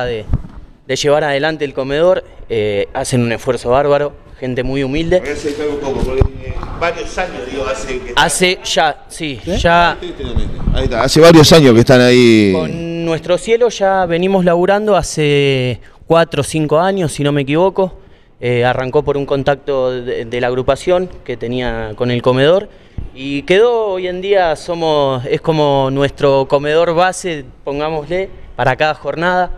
[0.00, 0.24] de,
[0.86, 5.20] de llevar adelante el comedor, eh, hacen un esfuerzo bárbaro, gente muy humilde.
[5.20, 8.14] Voy a acercar un poco, porque eh, varios años, digo, hace que...
[8.16, 9.98] Hace ya, sí, ya
[10.72, 12.54] Ahí está, hace varios años que están ahí.
[12.54, 17.92] con nuestro cielo ya venimos laburando hace cuatro o cinco años, si no me equivoco.
[18.40, 22.70] Eh, arrancó por un contacto de, de la agrupación que tenía con el comedor
[23.14, 29.50] y quedó hoy en día somos es como nuestro comedor base, pongámosle, para cada jornada,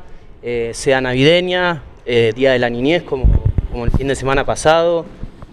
[0.44, 3.24] eh, sea navideña, eh, día de la niñez como,
[3.72, 5.06] como el fin de semana pasado,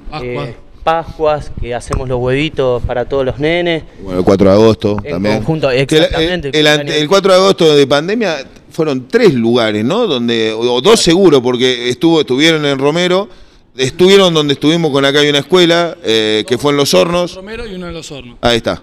[0.09, 0.45] Pascua.
[0.49, 3.83] eh, Pascuas, que hacemos los huevitos para todos los nenes.
[4.03, 5.35] Bueno, el 4 de agosto En también.
[5.37, 8.37] conjunto, el- exactamente, El, el el 4 de agosto de pandemia
[8.71, 10.07] fueron tres lugares, ¿no?
[10.07, 13.29] Donde, o o dos seguro, porque estuvo, estuvieron en Romero,
[13.77, 17.35] estuvieron donde estuvimos con acá hay una escuela, eh, que fue en Los Hornos.
[17.35, 18.37] Romero y uno de los hornos.
[18.41, 18.81] Ahí está.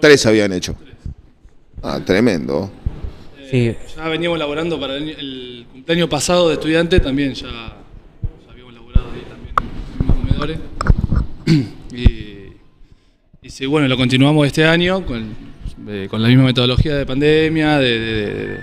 [0.00, 0.74] Tres habían hecho.
[1.82, 2.70] Ah, tremendo.
[3.96, 7.48] Ya veníamos laborando para el, cumpleaños pasado de estudiante, también ya,
[8.50, 9.54] habíamos laborado ahí también
[10.00, 10.58] en los comedores.
[13.42, 15.34] y, sí, bueno, lo continuamos este año con,
[15.88, 18.60] eh, con la misma metodología de pandemia, de,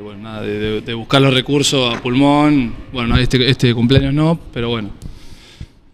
[0.00, 2.74] bueno, nada, de- buscar los recursos a pulmón.
[2.92, 4.90] Bueno, no, este, este cumpleaños no, pero bueno.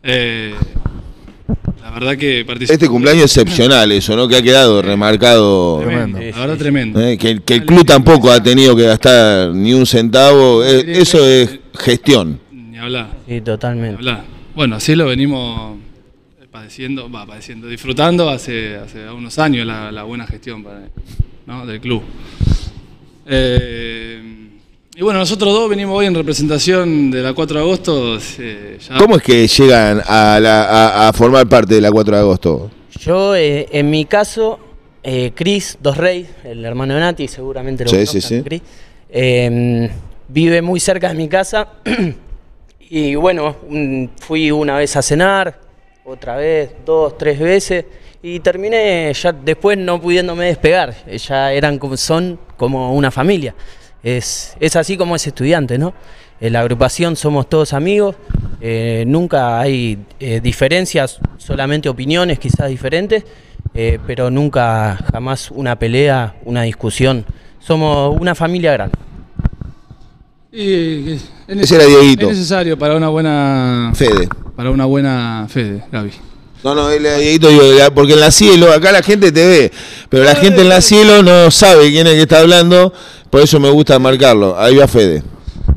[0.02, 0.54] Eh,
[1.82, 2.70] la verdad que participamos.
[2.82, 4.26] Este cumpleaños excepcional, eso, ¿no?
[4.28, 5.80] Que ha quedado remarcado.
[5.80, 7.00] Tremendo, la verdad tremendo.
[7.00, 10.64] eh, que, el- que el club tampoco ha tenido que gastar ni un centavo.
[10.64, 12.40] eh, eso es gestión.
[12.52, 13.08] Ni hablar.
[13.26, 13.96] sí, Ni totalmente.
[13.96, 14.24] hablar.
[14.54, 15.76] Bueno, así lo venimos
[16.50, 20.88] padeciendo, va, padeciendo, disfrutando hace, hace unos años la, la buena gestión para-
[21.46, 21.66] ¿no?
[21.66, 22.02] del club.
[23.26, 24.45] Eh,
[24.98, 28.18] y bueno, nosotros dos venimos hoy en representación de la 4 de agosto.
[28.38, 32.14] eh, ya- ¿Cómo es que llegan a, la- a- a formar parte de la 4
[32.16, 32.70] de agosto?
[33.00, 34.58] Yo, eh, en mi caso,
[35.02, 38.42] eh, Cris Dos Rey, el hermano de Nati, seguramente lo Sí, conozcan, sí, sí.
[38.42, 38.62] Cris,
[39.10, 39.90] eh,
[40.28, 41.68] vive muy cerca de mi casa
[42.80, 45.60] y bueno, un- fui una vez a cenar,
[46.06, 47.84] otra vez, dos, tres veces
[48.22, 53.54] y terminé ya después no pudiéndome despegar, ya eran como, son como una familia.
[54.06, 55.92] Es, es así como es estudiante, ¿no?
[56.40, 58.14] En la agrupación somos todos amigos,
[58.60, 63.24] eh, nunca hay eh, diferencias, solamente opiniones quizás diferentes,
[63.74, 67.24] eh, pero nunca jamás una pelea, una discusión.
[67.58, 68.96] Somos una familia grande.
[70.52, 71.56] Y, es, es
[72.28, 74.28] necesario para una buena Fede.
[74.54, 76.12] para una buena fe, Gaby.
[76.66, 77.48] No, no, Dieguito,
[77.94, 79.72] porque en la cielo, acá la gente te ve,
[80.08, 82.92] pero la gente en la cielo no sabe quién es que está hablando,
[83.30, 84.58] por eso me gusta marcarlo.
[84.58, 85.22] Ahí va Fede.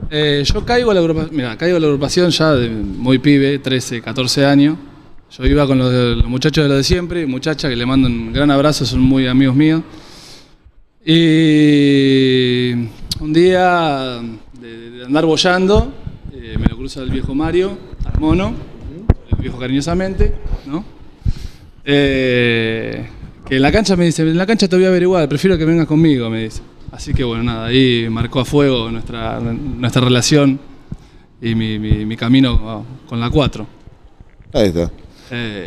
[0.09, 3.59] Eh, yo caigo a la agrupación, mira, caigo a la agrupación ya de muy pibe,
[3.59, 4.77] 13, 14 años.
[5.37, 8.07] Yo iba con los, de- los muchachos de lo de siempre, muchachas que le mando
[8.07, 9.83] un gran abrazo, son muy amigos míos.
[11.05, 12.71] Y
[13.19, 14.21] un día
[14.59, 15.93] de, de andar bollando,
[16.33, 17.77] eh, me lo cruza el viejo Mario,
[18.11, 18.53] al mono,
[19.39, 20.33] viejo cariñosamente,
[20.67, 20.83] ¿no?
[21.85, 23.05] Eh,
[23.47, 25.65] que en la cancha me dice, en la cancha te voy a averiguar, prefiero que
[25.65, 26.61] vengas conmigo, me dice.
[26.91, 30.59] Así que bueno, nada, ahí marcó a fuego nuestra, nuestra relación
[31.41, 33.65] y mi, mi- mi camino con la 4.
[34.53, 34.91] Ahí está.
[35.31, 35.65] Eh,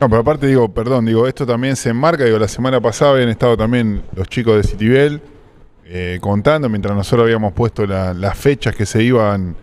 [0.00, 3.28] No, pero aparte digo, perdón, digo, esto también se enmarca, digo, la semana pasada habían
[3.28, 5.20] estado también los chicos de Citibel
[5.84, 9.56] eh, contando, mientras nosotros habíamos puesto la- las fechas que se iban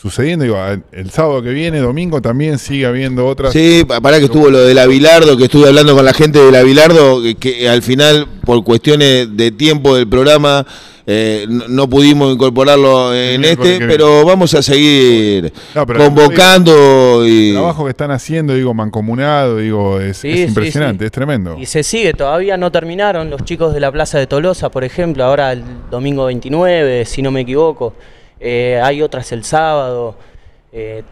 [0.00, 0.56] sucediendo, digo,
[0.92, 3.52] el sábado que viene, domingo, también sigue habiendo otras.
[3.52, 6.54] Sí, pa- pará que estuvo lo del Avilardo, que estuve hablando con la gente del
[6.54, 10.66] Avilardo, que, que al final, por cuestiones de tiempo del programa,
[11.06, 17.48] eh, no, no pudimos incorporarlo en este, pero vamos a seguir No, pero- convocando y...
[17.48, 21.06] El trabajo que están haciendo, digo, mancomunado, digo, es, Sí, es sí, impresionante, sí.
[21.06, 21.56] es tremendo.
[21.58, 25.24] Y se sigue, todavía no terminaron los chicos de la Plaza de Tolosa, por ejemplo,
[25.24, 27.94] ahora el domingo 29, si no me equivoco.
[28.40, 30.16] Eh, hay otras el sábado.
[30.72, 31.02] Eh,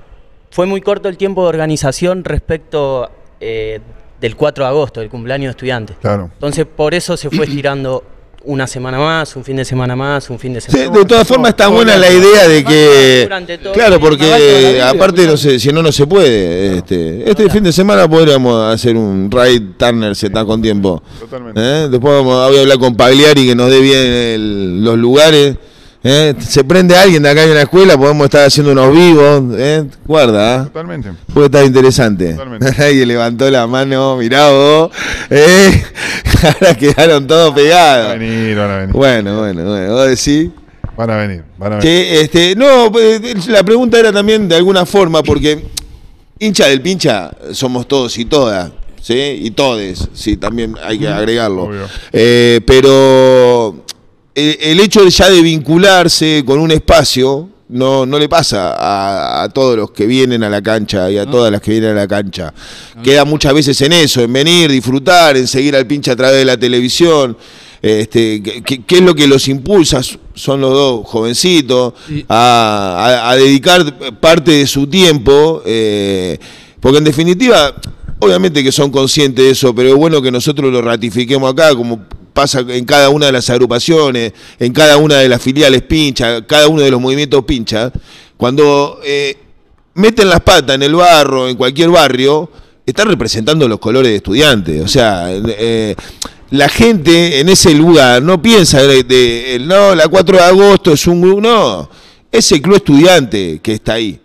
[0.51, 3.81] fue muy corto el tiempo de organización respecto eh,
[4.21, 5.97] del 4 de agosto, del cumpleaños de estudiantes.
[6.01, 6.31] Claro.
[6.33, 8.03] Entonces, por eso se fue estirando
[8.45, 11.27] una semana más, un fin de semana más, un fin de Sí, semana de todas
[11.29, 15.59] formas está buena la idea de que Durante todo claro el porque aparte no sé
[15.59, 20.15] si no no se puede este este fin de semana podríamos hacer un raid Turner
[20.17, 21.61] si está con tiempo Totalmente.
[21.61, 21.89] ¿Eh?
[21.91, 25.57] después vamos, voy a hablar con Pagliari que nos dé bien el- los lugares
[26.03, 26.35] ¿eh?
[26.41, 29.85] se prende alguien de acá en la escuela podemos estar haciendo unos vivos ¿eh?
[30.07, 30.65] guarda ¿eh?
[30.65, 31.13] Totalmente.
[31.33, 32.33] Puede estar interesante.
[32.33, 32.67] Totalmente.
[32.83, 34.91] Alguien levantó la mano, mirá vos.
[35.31, 35.85] ¿eh?
[36.43, 38.19] Ahora quedaron todos Van a pegados.
[38.19, 38.95] venir, van a venir.
[38.95, 39.93] Bueno, bueno, bueno.
[39.95, 40.51] Vos decís.
[40.97, 41.83] Van a venir, van a venir.
[41.83, 45.65] Que, este, no, pues, la pregunta era también de alguna forma, porque
[46.39, 49.15] hincha del pincha somos todos y todas, ¿sí?
[49.43, 51.65] Y todes, sí, también hay que agregarlo.
[51.65, 51.87] Obvio.
[52.11, 53.85] Pero
[54.39, 59.43] el, el hecho de ya de vincularse con un espacio no, no le pasa a,
[59.43, 61.95] a todos los que vienen a la cancha y a todas las que vienen a
[61.95, 62.55] la cancha.
[63.03, 66.45] Queda muchas veces en eso, en venir, disfrutar, en seguir al pinche a través de
[66.47, 67.37] la televisión.
[67.83, 70.01] Este, ¿qué- ¿qué, qué es lo que los impulsa?
[70.35, 76.39] Son los dos jovencitos Y- a, a- a dedicar parte de su tiempo, eh,
[76.81, 77.75] porque en definitiva,
[78.19, 82.01] obviamente que son conscientes de eso, pero es bueno que nosotros lo ratifiquemos acá, como
[82.39, 86.69] pasa en cada una de las agrupaciones, en cada una de las filiales pincha, cada
[86.69, 87.91] uno de los movimientos pincha,
[88.37, 89.37] cuando eh,
[89.95, 92.49] meten las patas en el barro, en cualquier barrio,
[92.87, 94.85] están representando los colores de estudiantes.
[94.85, 95.97] O sea, eh,
[96.51, 101.09] la gente en ese lugar no piensa de, de- no, la 4 de agosto es
[101.09, 101.91] un no,
[102.31, 104.21] es el club estudiante que está ahí.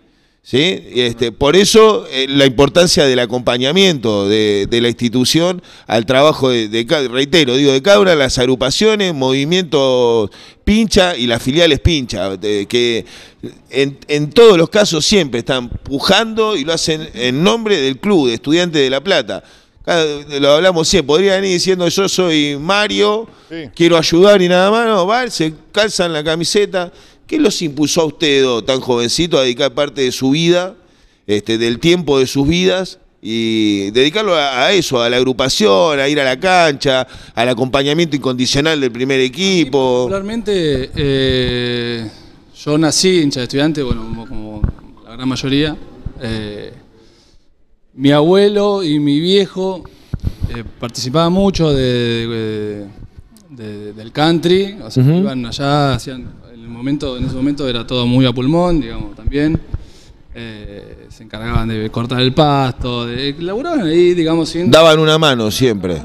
[0.46, 0.84] ¿Sí?
[0.94, 6.68] Este, por eso eh, la importancia del acompañamiento de, de la institución al trabajo de,
[6.68, 7.80] de reitero, digo, de
[8.10, 10.30] de las agrupaciones, movimientos
[10.64, 13.04] pincha y las filiales pincha, de- que
[13.70, 18.28] en, en todos los casos siempre están pujando y lo hacen en nombre del club
[18.28, 19.42] de estudiantes de La Plata.
[20.40, 23.68] Lo hablamos siempre, podría venir diciendo yo soy Mario, Sí.
[23.74, 26.90] quiero ayudar y nada más, no, van, se calzan la camiseta.
[27.26, 30.74] ¿Qué los impulsó a ustedes, dos, tan jovencitos, a dedicar parte de su vida,
[31.26, 36.06] este, del tiempo de sus vidas, y dedicarlo a, a eso, a la agrupación, a
[36.08, 40.08] ir a la cancha, al acompañamiento incondicional del primer equipo?
[40.10, 42.10] Particularmente, eh,
[42.62, 44.62] yo nací hincha de estudiante, bueno, como, como
[45.06, 45.76] la gran mayoría.
[46.20, 46.72] Eh,
[47.94, 49.84] mi abuelo y mi viejo
[50.54, 52.86] eh, participaban mucho de, de-
[53.50, 56.28] de- del country, o sea, iban allá, hacían,
[56.74, 59.58] momento, en ese momento era todo muy a pulmón, digamos, también.
[60.34, 65.50] Eh, se encargaban de cortar el pasto, de, laburaban ahí, digamos, sin, Daban una mano
[65.50, 66.02] siempre.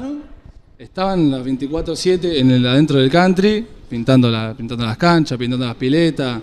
[0.78, 5.74] Estaban las 24-7 en el adentro del country, pintando, la, pintando las canchas, pintando las
[5.74, 6.40] piletas,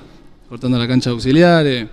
[0.47, 1.88] cortando la cancha de auxiliares.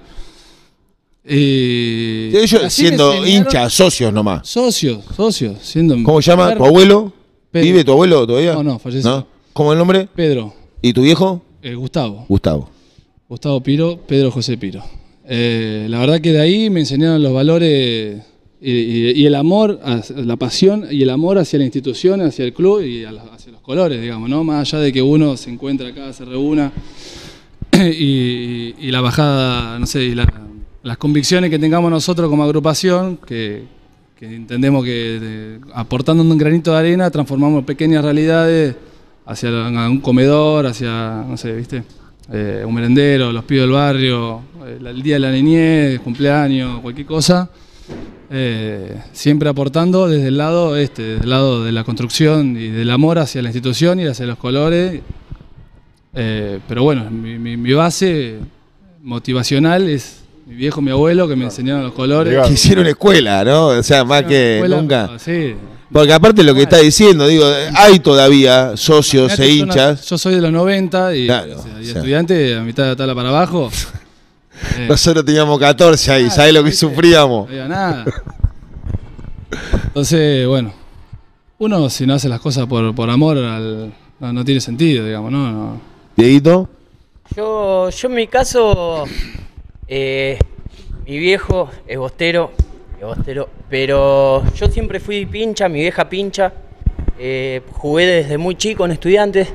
[1.27, 4.47] Y Ellos siendo hinchas, socios nomás.
[4.47, 5.95] Socios, socios, siendo.
[6.03, 6.55] ¿Cómo se llama?
[6.55, 7.13] ¿Tu abuelo?
[7.51, 7.65] Pedro.
[7.65, 8.55] ¿Vive tu abuelo todavía?
[8.55, 9.27] No, no, falleció.
[9.55, 10.09] ¿Cómo es el nombre?
[10.15, 10.53] Pedro,
[10.83, 11.41] ¿Y tu viejo?
[11.65, 12.69] Eh, Gustavo, Gustavo.
[13.29, 14.83] Gustavo Piro, Pedro José Piro.
[15.27, 18.21] Eh, la verdad que de ahí me enseñaron los valores
[18.61, 19.81] y, y- y el amor,
[20.17, 24.01] la pasión y el amor hacia la institución, hacia el club y hacia los colores,
[24.01, 24.45] digamos, ¿no?
[24.45, 26.71] Más allá de que uno se encuentre acá, se reúna
[27.73, 30.33] y, y la bajada, no sé, y la-
[30.83, 33.63] las convicciones que tengamos nosotros como agrupación, que,
[34.19, 34.91] que entendemos que
[35.21, 38.77] de- aportando un granito de arena transformamos pequeñas realidades
[39.27, 41.83] hacia un comedor, hacia, no sé, ¿viste?
[42.33, 47.07] Eh, un merendero, los pibes del barrio, eh, el día de la niñez, cumpleaños, cualquier
[47.07, 47.51] cosa.
[48.31, 52.91] Eh, siempre aportando desde el lado este, desde el lado de la construcción y del
[52.91, 55.01] amor hacia la institución y hacia los colores.
[56.15, 58.37] Eh, pero bueno, mi, mi- mi base
[59.03, 62.47] motivacional es mi viejo, mi abuelo, que me enseñaron los colores.
[62.47, 63.67] Que hicieron escuela, ¿no?
[63.69, 65.11] O sea, más que Escuela, nunca.
[65.19, 65.55] Sí.
[65.95, 67.47] Porque aparte lo que está diciendo, digo,
[67.77, 70.05] hay todavía socios e yo hinchas.
[70.11, 71.95] Yo soy de los 90 y, Claro, o sea, y o sea.
[71.99, 73.71] estudiante a mitad de la tabla para abajo.
[74.79, 76.87] Eh, Nosotros teníamos 14 ahí, ¿sabes lo que ¿viste?
[76.87, 77.47] sufríamos?
[77.49, 78.05] No había nada.
[79.87, 80.73] Entonces, bueno,
[81.59, 85.31] uno si no hace las cosas por, por amor al- no, no tiene sentido, digamos,
[85.33, 85.51] ¿no?
[85.53, 85.81] no.
[86.17, 86.69] Dieguito,
[87.37, 89.05] Yo, yo en mi caso,
[89.89, 90.39] eh,
[91.07, 92.53] mi viejo es bostero,
[93.69, 96.53] pero yo siempre fui pincha, mi vieja pincha.
[97.19, 99.49] eh, jugué desde muy chico en estudiantes.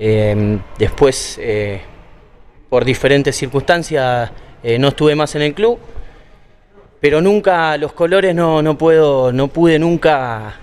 [0.00, 1.80] eh, después, eh,
[2.68, 4.30] por diferentes circunstancias,
[4.62, 5.78] eh, no estuve más en el club.
[7.00, 10.54] Pero nunca, los colores no, no puedo, no pude nunca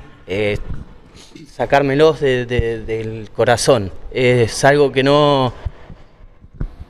[1.47, 3.91] sacármelos de- de- del corazón.
[4.11, 5.53] Es algo que no.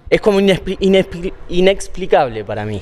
[0.10, 2.82] Es como inexpli- inexpli- inexplicable para mí.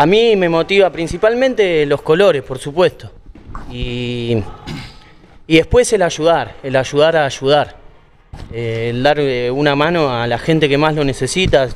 [0.00, 3.10] A mí me motiva principalmente los colores, por supuesto.
[3.70, 4.38] Y,
[5.46, 7.76] y después el ayudar, el ayudar a ayudar.
[8.50, 11.68] Eh, el dar eh, una mano a la gente que más lo necesita.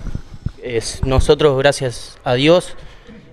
[0.63, 2.75] Es, nosotros, gracias a Dios,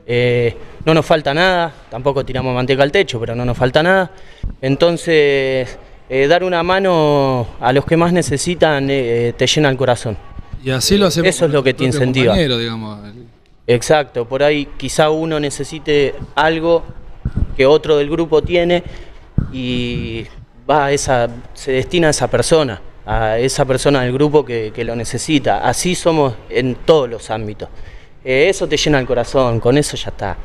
[0.05, 4.11] eh, no nos falta nada, tampoco tiramos manteca al techo, pero no nos falta nada.
[4.61, 5.79] Entonces,
[6.09, 10.17] eh, dar una mano a los que más necesitan eh, te llena el corazón.
[10.61, 11.29] Y así lo hacemos.
[11.29, 12.35] Eso es lo que te incentiva.
[12.35, 12.99] digamos.
[13.73, 16.83] Exacto, por ahí quizá uno necesite algo
[17.55, 18.83] que otro del grupo tiene
[19.53, 20.25] y
[20.69, 24.83] va a esa, se destina a esa persona, a esa persona del grupo que, que
[24.83, 25.67] lo necesita.
[25.67, 27.69] Así somos en todos los ámbitos.
[28.23, 30.37] Eh, eso te llena el corazón, con eso ya está.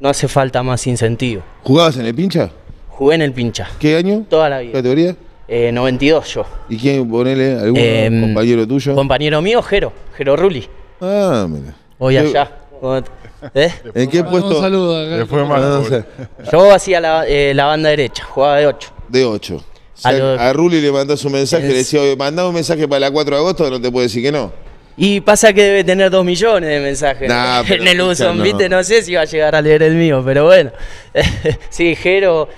[0.00, 1.42] No hace falta más incentivo.
[1.62, 2.50] ¿jugabas en el pincha?
[2.88, 4.24] Jugué en el pincha, ¿Qué año?
[4.28, 4.72] toda la ¿Qué vida.
[4.74, 5.16] categoría?
[5.48, 6.44] Eh, 92 yo.
[6.68, 8.94] ¿Y quién, ponele, algún Em, compañero tuyo?
[8.94, 10.66] Compañero mío, Jero, Jero Rulli.
[11.00, 11.74] ah, mira.
[12.00, 12.50] Hoy ¿Qué- allá.
[12.80, 13.10] ¿Cómo te-
[13.54, 13.72] ¿Eh?
[13.94, 14.60] ¿En qué Un puesto?
[14.60, 15.16] saludo acá.
[15.18, 15.60] Después más.
[15.60, 16.04] No, no sé.
[16.50, 18.90] Yo hacía la, eh, la banda derecha, jugaba de 8.
[19.08, 19.56] De 8.
[20.02, 22.54] O A lo- a Ruli le mandás un mensaje, Es- le decía, oye, mandá un
[22.54, 24.50] mensaje para la 4 de agosto, no te puede decir que no.
[24.96, 28.42] Y pasa que debe tener 2 millones de mensajes Nah, en el Uson, no.
[28.44, 28.68] ¿viste?
[28.68, 30.70] No sé si va a llegar a leer el mío, pero bueno.
[31.70, 32.48] sí, Jero,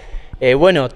[0.40, 0.88] eh, bueno,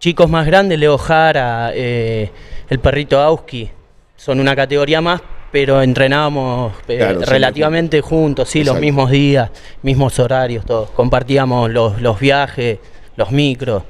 [0.00, 2.30] chicos más grandes, Leo Jara, eh,
[2.68, 3.70] el perrito Auski,
[4.16, 5.20] son una categoría más,
[5.52, 8.74] pero entrenábamos eh, Claro, relativamente juntos, sí, Exacto.
[8.74, 9.50] los mismos días,
[9.82, 10.90] mismos horarios, todos.
[10.90, 12.78] Compartíamos los, los viajes,
[13.16, 13.82] los micros,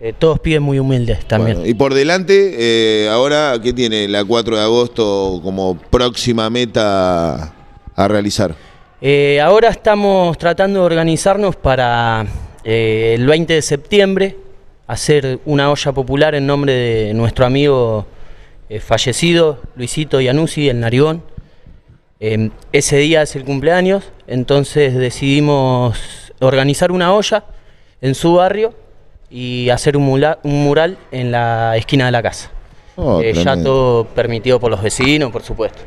[0.00, 1.56] eh, todos pibes muy humildes también.
[1.58, 7.52] Bueno, y por delante, eh, ahora, ¿qué tiene la 4 de agosto como próxima meta
[7.96, 8.54] a realizar?
[9.42, 12.24] Ahora estamos tratando de organizarnos para
[12.62, 14.36] el 20 de septiembre
[14.86, 18.06] hacer una olla popular en nombre de nuestro amigo
[18.70, 21.22] eh, fallecido, Luisito Iannuzzi, el Narigón.
[22.20, 25.98] Eh, ese día es el cumpleaños, entonces decidimos
[26.40, 27.44] organizar una olla
[28.00, 28.72] en su barrio
[29.30, 32.50] y hacer un, mula- un mural en la esquina de la casa.
[32.96, 35.78] Oh, Eh, ya todo permitido por los vecinos, por supuesto.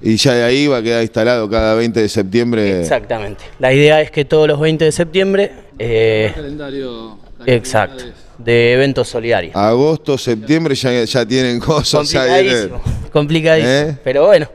[0.00, 2.80] Y ya de ahí va a quedar instalado cada 20 de septiembre.
[2.80, 3.44] Exactamente.
[3.60, 7.18] La idea es que todos los 20 de septiembre, eh, Calendario.
[7.46, 8.04] exacto,
[8.44, 9.54] de eventos solidarios.
[9.56, 12.10] Agosto, septiembre ya, ya tienen cosas.
[12.10, 12.82] viene- Complicadísimo,
[13.12, 13.72] complicadísimo.
[13.72, 13.98] ¿Eh?
[14.04, 14.48] Pero bueno,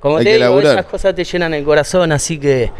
[0.00, 0.72] como Hay te digo, laburar.
[0.78, 2.70] esas cosas te llenan el corazón, así que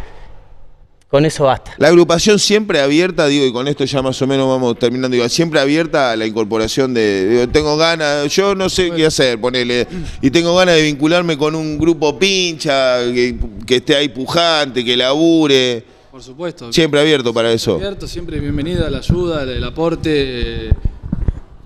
[1.08, 1.72] con eso basta.
[1.76, 5.28] La agrupación siempre abierta, digo, y con esto ya más o menos vamos terminando, digo,
[5.28, 9.86] siempre abierta a la incorporación de, digo, tengo ganas, yo no sé qué hacer, ponele,
[10.22, 14.96] y tengo ganas de vincularme con un grupo pincha, que, que esté ahí pujante, que
[14.96, 16.70] labure, Por supuesto.
[16.72, 17.76] siempre abierto para eso.
[17.76, 20.70] Abierto, siempre bienvenida la ayuda, el aporte, eh,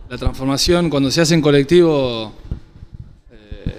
[0.09, 0.89] la transformación.
[0.89, 2.33] Cuando se hace en colectivo,
[3.33, 3.77] eh,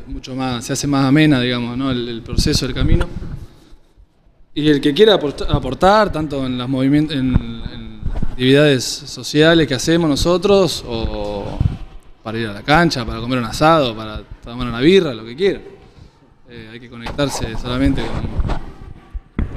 [0.00, 1.90] es mucho más, se hace más amena, digamos, ¿no?
[1.90, 3.06] el, el proceso, el camino.
[4.54, 9.74] Y el que quiera aporta- aportar, tanto en las movimientos, en, en actividades sociales que
[9.74, 11.58] hacemos nosotros, o
[12.22, 15.36] para ir a la cancha, para comer un asado, para tomar una birra, lo que
[15.36, 15.60] quiera.
[16.48, 18.67] Eh, hay que conectarse solamente con,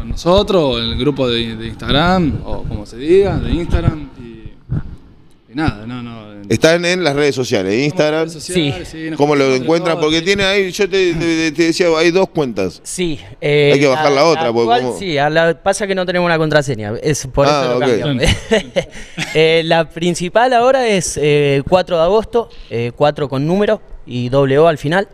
[0.02, 4.10] con nosotros, o en el grupo de, de Instagram, o como se diga, de Instagram.
[4.20, 6.32] Y, y nada, no, no.
[6.34, 9.96] en- Están en las redes sociales, Instagram, redes sociales, sí, nos ¿cómo lo encuentran?
[9.98, 10.26] todos, Porque sí.
[10.26, 12.82] tiene ahí, yo te, te- te decía, hay dos cuentas.
[12.84, 13.20] Sí.
[13.40, 16.26] eh, Hay que bajar la otra, porque como- Sí, a la- pasa que no tenemos
[16.26, 18.00] una contraseña, es por Ah, eso lo ok.
[18.02, 18.24] cambiamos.
[19.36, 24.58] Eh, la principal ahora es eh, 4 de agosto, eh, 4 con número y doble
[24.58, 25.08] O al final.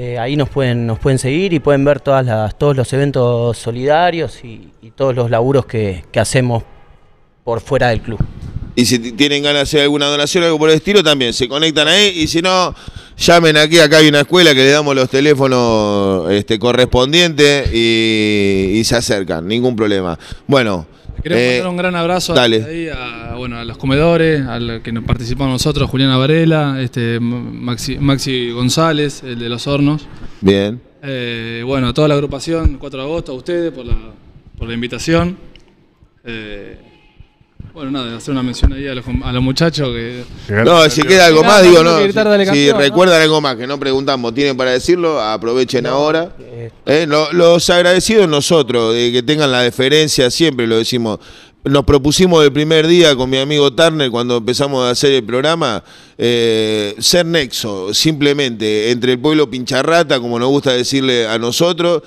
[0.00, 3.58] Eh, ahí nos pueden, nos pueden seguir y pueden ver todas las, todos los eventos
[3.58, 6.62] solidarios y, todos los laburos que, hacemos
[7.42, 8.20] por fuera del club.
[8.76, 11.48] Y si tienen ganas de hacer alguna donación o algo por el estilo, también se
[11.48, 12.12] conectan ahí.
[12.14, 12.76] Y si no,
[13.16, 13.80] llamen aquí.
[13.80, 19.48] Acá hay una escuela que le damos los teléfonos este, correspondientes y se acercan.
[19.48, 20.16] Ningún problema.
[20.46, 20.86] Bueno.
[21.22, 22.64] Queremos eh, mandar un gran abrazo dale.
[22.64, 27.18] ahí a, bueno, a los comedores, a los que nos participamos nosotros, Juliana Varela, este,
[27.20, 30.06] Maxi, Maxi González, el de los hornos.
[30.40, 30.80] Bien.
[31.02, 33.96] Eh, bueno, a toda la agrupación, 4 de agosto, a ustedes por la,
[34.58, 35.36] por la invitación.
[36.24, 36.76] Eh,
[37.72, 40.24] bueno, nada, hacer una mención ahí a los, a los muchachos que...
[40.64, 41.98] No, si queda algo más, digo, no.
[42.00, 42.12] Si,
[42.52, 46.32] si recuerdan algo más que no preguntamos, tienen para decirlo, aprovechen ahora.
[46.40, 51.18] eh, Eh, lo- los agradecidos nosotros, de que tengan la deferencia, siempre lo decimos.
[51.64, 55.82] Nos propusimos el primer día con mi amigo Turner, cuando empezamos a hacer el programa,
[56.16, 62.02] eh, ser nexo, simplemente, entre el pueblo pincharrata, como nos gusta decirle a nosotros,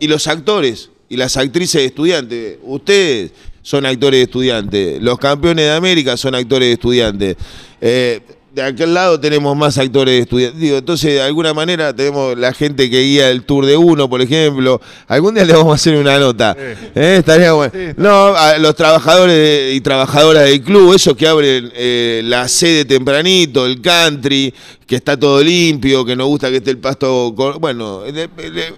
[0.00, 2.58] y los actores y las actrices estudiantes.
[2.64, 3.30] Ustedes
[3.62, 7.36] son actores estudiantes, los campeones de América son actores estudiantes.
[7.80, 8.20] Eh,
[8.58, 10.60] de aquel lado tenemos más actores estudiantes.
[10.60, 14.20] Digo, entonces, de alguna manera, tenemos la gente que guía el Tour de Uno, por
[14.20, 14.80] ejemplo.
[15.06, 16.56] Algún día le vamos a hacer una nota.
[16.58, 17.16] ¿Eh?
[17.18, 17.72] Estaría bueno.
[17.96, 23.64] No, a los trabajadores y trabajadoras del club, esos que abren eh, la sede tempranito,
[23.64, 24.52] el country,
[24.88, 27.30] que está todo limpio, que nos gusta que esté el pasto.
[27.60, 28.02] Bueno,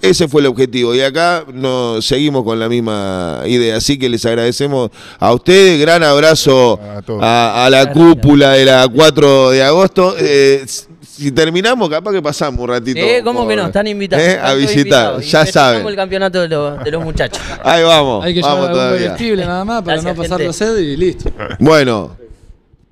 [0.02, 0.94] ese fue el objetivo.
[0.94, 3.76] Y acá nos seguimos con la misma idea.
[3.76, 5.80] Así que les agradecemos a ustedes.
[5.80, 6.78] Gran abrazo
[7.22, 9.69] a, a la cúpula de la 4 de agosto.
[10.18, 10.64] Eh,
[11.02, 12.98] si terminamos, capaz que pasamos un ratito.
[13.00, 13.66] Eh, ¿Cómo que no?
[13.66, 14.24] Están invitados.
[14.24, 15.30] eh, están a visitar, invitados.
[15.30, 15.86] Ya saben.
[15.86, 17.42] el campeonato de, los- de los muchachos.
[17.64, 19.04] Ahí vamos, Hay que vamos llevar todavía.
[19.06, 21.30] comestible nada más para Gracias, no pasar la sed y listo.
[21.58, 22.16] Bueno,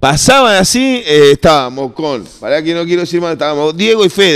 [0.00, 4.26] pasaban así, eh, estábamos con, para que no quiero decir más, estábamos Diego y Fede.